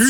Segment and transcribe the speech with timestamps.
[0.00, 0.06] 今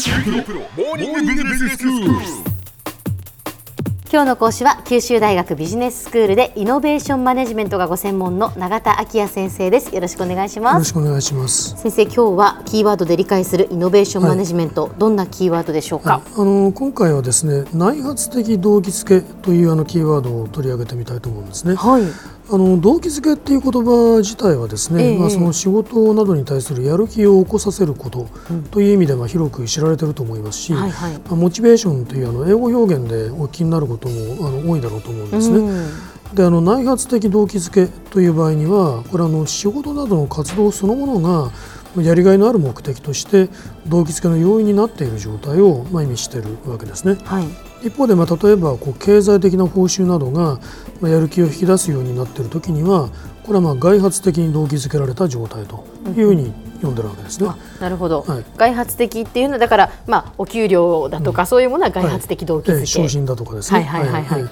[4.24, 9.94] 日の講師は九州大学ビジネススクールでイノベーションマネジメントがご専門の永田昭也先生です。
[9.94, 10.78] よろしくお願いしよます。
[10.80, 11.74] ろしくお願いします。
[11.78, 21.76] 先生今日はキーワードで理解するイノベーションマネジメント、どんなキーワードでしょうか、あの今回はですね内発的動機付けというあのキーワードを取り上げてみたいと思うんですね。
[21.76, 22.02] はい
[22.50, 25.18] あの動機付けっていう言葉自体はですね、ええ。
[25.18, 28.26] まあその仕事などに対するやる気を起こさせること
[28.70, 31.12] という意味でまあ広く知られていると思いますし、はいはい。
[31.12, 35.58] まあモチベーションというあの英語表現でお聞きになることもあの多いだろうと思うんですね。
[35.58, 36.34] うん。
[36.34, 43.48] であの内発的動機付けという場合にはこれあの仕事などの活動そのものがやりがいのある目的として
[43.86, 47.18] 動機付けの要因になっている状態を、まあ、意味しているわけですね。
[47.24, 50.58] はい一方で、まあ、例えばこう経済的な報酬などが、
[51.00, 53.10] まあ、やる気を引き出すようになっている時には
[53.44, 57.48] これはまあ外発的に動機付けられた状態というふうに読んでるわけですね。
[57.48, 58.44] あなるほど、はい。
[58.56, 63.82] 外発的っていうのはだから、まあ、お給料だとか、そういうものは外発的動機ええづけ、昇進だとかですね。
[63.82, 64.50] はいはいはい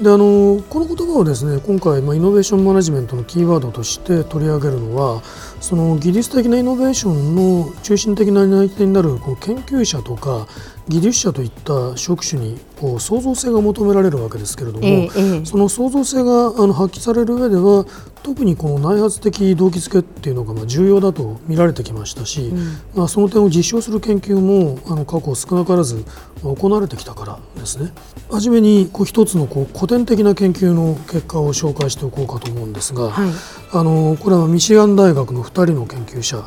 [0.00, 5.20] であのこの言葉をですね今回、まあ、イノベーションマネジメントのキーワードとして取り上げるのは
[5.60, 10.46] その技術的なイノベーションの中心的な担い手になるこう研究者とか
[10.88, 15.44] 技術者といった職種にこう創造性が求められるわけですけれども、ええええ。
[15.44, 17.86] その創造性があの発揮される上では
[18.22, 22.52] 特にこの内発的動機付けっていうのがまあ重要だと見られてきましたし、
[22.94, 26.04] まあ、その点を実証する研究もあの過去少なからず
[26.42, 27.92] まあ行われてきたからですね。
[28.28, 33.30] はじめにこう一つのこう古典的な研究の結果を紹介しておこうかと思うんですが、はい。
[33.72, 36.44] あのこれはミシガン大学の2人の研究者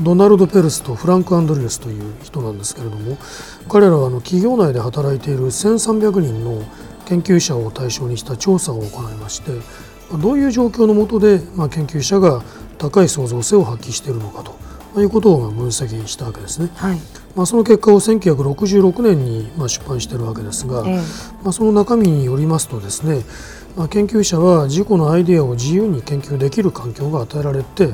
[0.00, 3.16] ドナルド・ペルスとフランク・アンドリュースという人なんですけれども
[3.68, 6.62] 彼らはあの企業内で働いている1300人の
[7.06, 9.52] 研究者を対象にした調査を行いまして
[10.18, 12.42] どういう状況の下で、まあ、研究者が
[12.78, 16.70] 高い創造性を発揮しているのかということをまあ分析したわけですね。
[16.76, 16.98] はい。
[17.34, 20.96] まあ、その結果を1966年にまあ出版しているわけですが、ええ。
[21.42, 23.24] まあ、その中身によりますとですね、
[23.76, 27.88] まあ、研究者は自己のアイデアを自由に研究できる環境が与えられて、え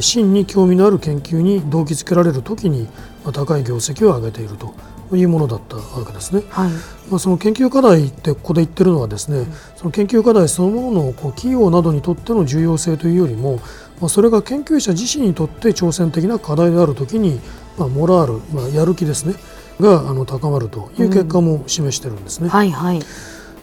[0.00, 2.88] 真に興味のある研究に動機づけられるときに、
[3.24, 4.74] まあ、高い業績を上げていると
[5.16, 6.42] いうものだったわけですね。
[6.48, 6.70] はい
[7.10, 13.56] まあ、その研究課題ってここで言ってるのはですね、その研究課題そのもののこう企業などにとっての重要性というよりも、
[14.00, 17.40] まあ、それが研究者自身にとって挑戦的な課題であるときに、
[17.76, 19.34] まあ、モラール、まあ、やる気ですね
[19.80, 22.48] があの高まるという結果も示してるんですね。
[22.48, 23.00] はいはい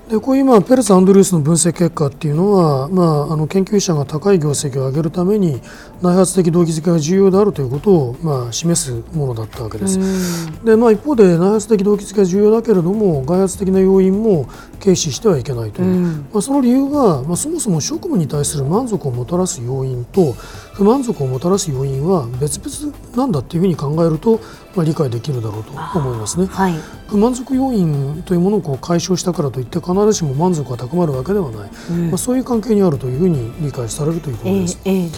[0.09, 5.61] でこういうまあペルス・アンドリュースの分析結果っていうのは、まあ、あの研究者が高い業績を上げるために
[6.01, 9.99] 内発的動機づけが重要であるということを、まあ、示すものだったわけです。
[10.65, 14.49] でまあ、一方で内発的動機づけが重要だけれども外発的な要因も
[14.81, 20.33] 軽視してはいけないという、まあ、その理由は、まあ、そもそも職務に対する満足をもたらす要因と
[20.73, 24.39] 不満足をもたらす要因は別々なんだっていうふうに考えると、
[24.79, 26.45] まあ、理解できるだろうと思いますね。
[26.45, 26.75] はい。
[27.09, 31.69] 不満足要因というものをこう解消したからといって必ずしも満足が高まるわけではない、
[32.07, 34.79] まあ、そういう関係にあるというふうに理解されるということええです。
[34.85, 35.09] ええ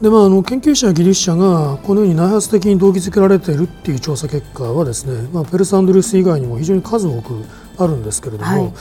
[0.00, 7.44] でまあ、あの研究者や技術者がこのように内発的に動機づけられているっていう調査結果はですね、まあ、ペルス・アンドリュース以外にも非常に数多く
[7.76, 8.72] あるんですけれども、はい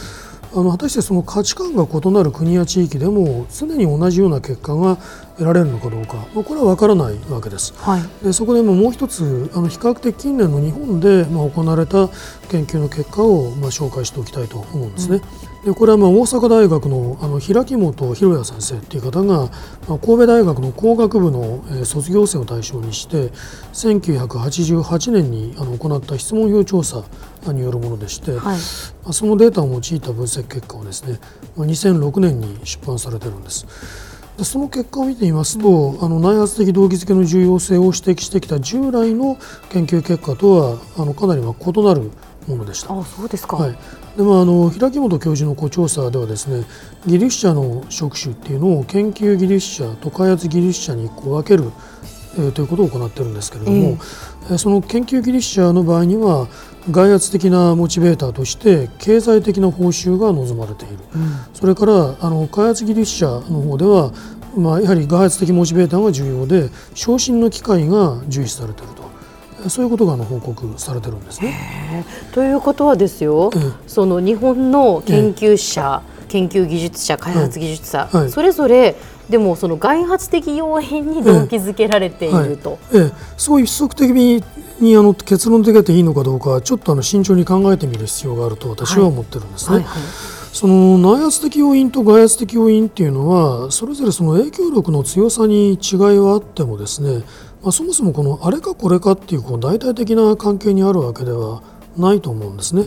[0.54, 4.98] あの果たしてその価値観が異なる国や地域でも常に同じような結果が
[5.38, 7.74] 得られるのかどうか、まあ、これは分からないわけです。
[7.78, 12.10] はいでそこでもうもう一つあの比較的近年の日本で、まあ、行われた
[12.50, 15.22] 研究の結果を、まあ、紹介しておきたいと思うんですね。
[15.64, 19.50] でこれはまあ大阪大学のあの平木本博也先生という方が、
[19.88, 23.32] まあ、神戸大学の工学部の、えー卒業生を対象にして
[23.74, 27.04] 1988年にあの行った質問票調査
[27.48, 28.54] によるものでして、はいま
[29.10, 31.20] あそのデータを用いた分析結果をですね、
[31.56, 33.66] まあ2006年に出版されてるんです。
[34.38, 39.38] でその結果を見てみますと、あの内発的動機づけの重要性を指摘してきた従来の
[39.70, 42.12] 研究結果とはあのかなりまあ異なる
[42.48, 42.98] ものでした。
[42.98, 43.78] あそうですか、はい
[44.18, 46.66] でまあ、あの平木本教授のこう調査ではですね
[47.06, 51.72] 技術者の職種っていうのを研究技術者と開発技術者にこう分ける、
[52.38, 56.48] えーということを行っているんですけれども、ええーその研究技術者の場合には
[56.92, 60.98] 外圧的なモチベーターとして経済的な報酬が望まれている、
[61.54, 64.12] それからあの開発技術者の方では、
[64.56, 69.04] まあ、やはり外圧的モチベーターが重要で昇進の機会が重視されていると。
[69.04, 69.10] えー
[69.68, 72.06] そういうことがあの報告されてるんですね。
[72.32, 73.62] ということはですよ、ええ。
[73.88, 78.30] その日本の研究者、研究技術者開発技術者、はい。
[78.30, 78.96] それぞれ
[79.30, 82.80] でもその外発的要因に動機づけられていると。
[82.94, 84.44] ええ、そういう規則的に
[84.80, 89.78] にあの結論付けていいのかどうかはちょっとあの慎重に考えてみる必要があると私は思ってるんですね。
[89.78, 90.02] はいはい
[90.52, 97.24] その内圧的要因と外圧的要因っていうのはそれぞれその影響力の強さに違いはあってもですね
[97.62, 101.62] まあ、そもそもこのあれかこれかっていうこう大体的な関係にあるわけでは
[102.00, 102.84] ないと思うんですね。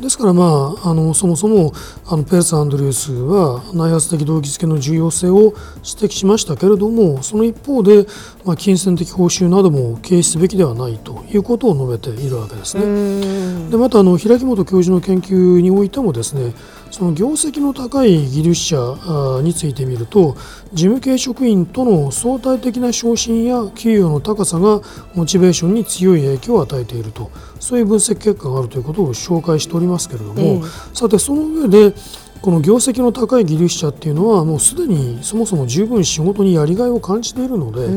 [0.00, 1.72] ですから、まあ、あのそもそも
[2.06, 8.06] あのペース・アンドリュースは内発的動機付けの重要性を指摘しましたけれどもその一方で、
[8.44, 13.70] まあ、金銭的報酬なども経営すべきではないということを述べているわけですね。
[13.70, 16.54] でまたあの平木本教授の研究においてもですね
[16.94, 20.36] その業績の高い技術者についてみると
[20.72, 24.80] 事務系職員との相対的な昇進や給与の高さが
[25.12, 27.32] モチベーションに強い影響を与えていると。
[27.58, 31.94] そういう分析結果があるということを紹介しておりますけれども、えー、さてその上で
[32.42, 37.88] この業績の高い技術者っていうのはもうすでにそもそも十分仕事にやりがいを感じているので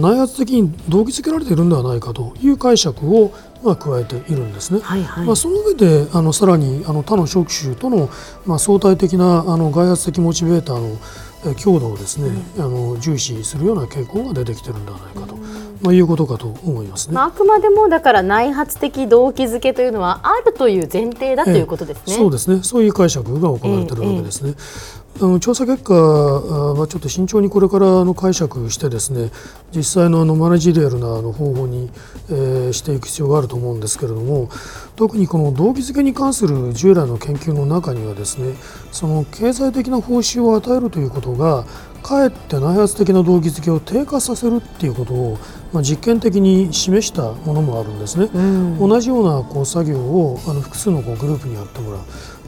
[0.00, 3.30] 内発的に動機づけられているんではないかという解釈を
[3.64, 4.80] まあ、加えているんですね。
[4.80, 8.10] はいはい、まあ、その上であのさらにあの他の職種との、
[8.46, 15.36] まあ、相対的なあの外発的モチベーターの強度をですね、うん、あの重視するような傾向が出てきてるんではないかと、
[15.82, 22.62] まあ、いうことかと思いますね、まあ、あくまでもだから内発的動機づけというのはあるという前提だということですね、えそうですね。
[22.62, 24.54] そういう解釈が行われているわけですね。
[24.56, 29.30] えあの調査結果はちょっと慎重にこれからの解釈してですね
[29.74, 31.88] 実際のあのマネジリアルなあの方法に、
[32.30, 34.48] えー、していく必要があると思うんですけれども
[34.96, 38.54] 特にこの動機づけに関する従来の研究の中にはですね
[38.90, 41.64] その経済的な報酬を与えるということが
[42.02, 45.38] かえって内発的な動機づけを低下させるっていうことを、
[45.72, 48.28] まあ、実験的に示したものもあるんですね。
[48.34, 52.02] うん、同じようなこう作業をあの複数のこうグループにやってもらう。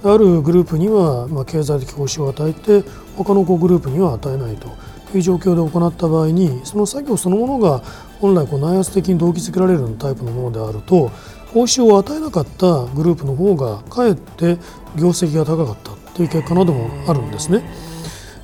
[0.04, 2.82] あるグループには、ま、経済的報酬を与えて
[3.16, 4.68] 他のグループには与えないと
[5.14, 7.78] いう状況で行った場合にその作業そのものが
[8.20, 11.10] 本来こう内圧的に動機づけられるタイプのものであると
[11.52, 14.58] 報酬を与えなかったグループの方がかえって
[14.96, 17.62] 業績が高かったという結果などもあるんですね。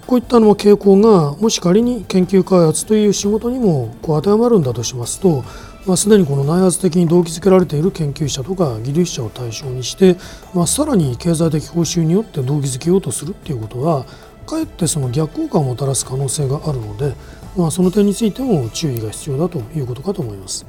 [0.07, 5.45] こういったの傾向がもし仮に研究開発という仕事にもこう当てはまるんだとしますと
[5.87, 10.17] まあ、すでにこの内発的に動機づけられている研究者とか技術者を対象にして、
[10.55, 14.07] まあ、さらに経済的報酬によって動機づけようとするっていうことは
[14.47, 17.15] かえってその逆効果をもたらす可能性があるので、
[17.57, 20.67] まあ、その点についても注意が必要だということかと思います。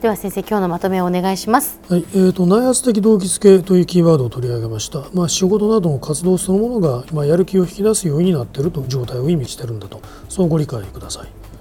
[0.00, 1.80] では先生今日のまとめをお願いします。
[1.88, 5.04] はい、えーと、内圧的動機付けというキーワードを取り上げました。
[5.14, 11.53] まあ仕事などの活動そのものがまあやる気を引き出すようになっていると状態を意味しているんだとそうご理解ください。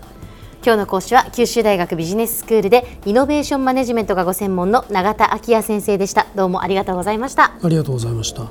[0.66, 6.26] 今日の講師は九州大学ビジネススクールでイノベーションマネジメントがご専門の永田昭也先生でした。
[6.36, 7.52] どうもありがとうございました。
[7.62, 8.48] ありがとうございました。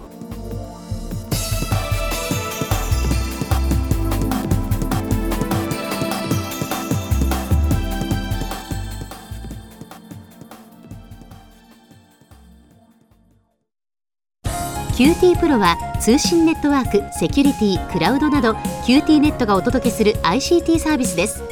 [14.95, 18.53] QT プロは通信ネットワーク、セキュリティ、クラウドなど
[18.87, 21.52] QT ネットがお届けする ICT サービスです